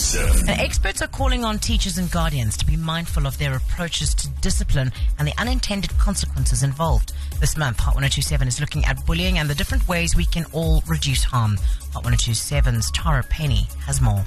[0.00, 0.48] 1027.
[0.48, 4.28] And experts are calling on teachers and guardians to be mindful of their approaches to
[4.40, 7.12] discipline and the unintended consequences involved.
[7.38, 10.82] This month, Hot 1027 is looking at bullying and the different ways we can all
[10.86, 11.58] reduce harm.
[11.92, 14.24] Hot 1027's Tara Penny has more.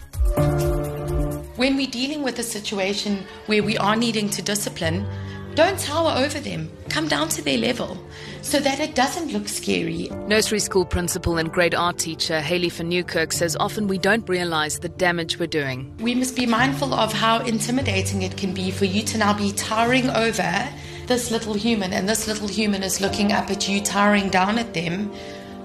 [1.55, 5.05] When we're dealing with a situation where we are needing to discipline,
[5.54, 6.72] don't tower over them.
[6.90, 7.98] Come down to their level
[8.42, 10.10] so that it doesn't look scary.
[10.28, 14.80] Nursery school principal and grade R teacher Haley van Newkirk says often we don't realize
[14.80, 15.96] the damage we're doing.
[16.00, 19.52] We must be mindful of how intimidating it can be for you to now be
[19.54, 20.70] towering over
[21.08, 24.74] this little human, and this little human is looking up at you, towering down at
[24.74, 25.12] them,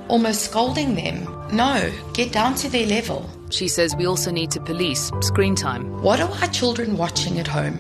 [0.09, 1.25] almost scolding them.
[1.53, 3.29] No, get down to their level.
[3.51, 6.03] She says we also need to police screen time.
[6.03, 7.79] What are our children watching at home?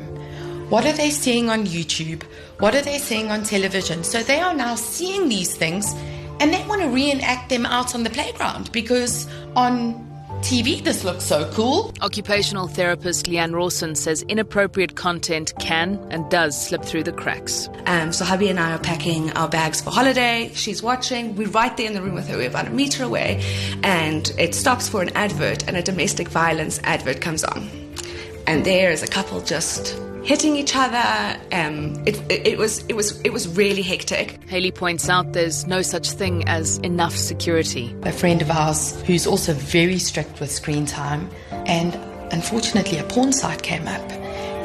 [0.68, 2.24] What are they seeing on YouTube?
[2.58, 4.04] What are they seeing on television?
[4.04, 5.94] So they are now seeing these things
[6.40, 9.26] and they want to reenact them out on the playground because
[9.56, 9.94] on
[10.42, 11.94] TV this looks so cool.
[12.02, 17.70] Occupational therapist Leanne Rawson says inappropriate content can and does slip through the cracks.
[17.86, 20.50] Um, so hubby and I are packing our bags for holiday.
[20.52, 21.34] She's watching.
[21.34, 22.36] We're right there in the room with her.
[22.36, 23.42] We're about a meter away,
[23.82, 27.68] and it stops for an advert, and a domestic violence advert comes on,
[28.46, 29.98] and there is a couple just
[30.28, 31.40] hitting each other.
[31.52, 34.38] Um, it, it, it, was it was it was really hectic.
[34.44, 37.96] Haley points out there's no such thing as enough security.
[38.02, 41.94] A friend of ours who's also very strict with screen time, and
[42.30, 44.12] unfortunately, a porn site came up,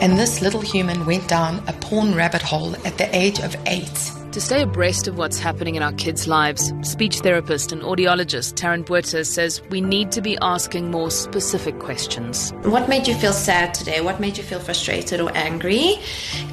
[0.03, 4.11] and this little human went down a porn rabbit hole at the age of eight.
[4.33, 8.83] To stay abreast of what's happening in our kids' lives, speech therapist and audiologist Taryn
[8.83, 12.49] Buerta says we need to be asking more specific questions.
[12.63, 14.01] What made you feel sad today?
[14.01, 15.99] What made you feel frustrated or angry?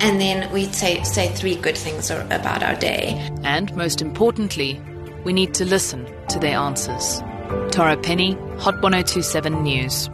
[0.00, 3.14] And then we say, say three good things about our day.
[3.45, 4.78] And most importantly,
[5.25, 7.22] we need to listen to their answers.
[7.70, 10.11] Tara Penny, Hot 1027 News.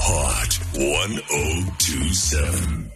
[0.00, 2.90] Hot 1027.